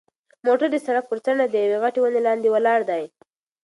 موټر 0.45 0.67
د 0.71 0.77
سړک 0.85 1.05
پر 1.09 1.19
څنډه 1.25 1.45
د 1.49 1.55
یوې 1.65 1.77
غټې 1.83 1.99
ونې 2.01 2.21
لاندې 2.27 2.47
ولاړ 2.51 2.79
دی. 2.89 3.03